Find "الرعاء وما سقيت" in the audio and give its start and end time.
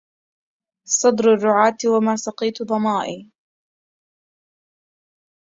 1.33-2.63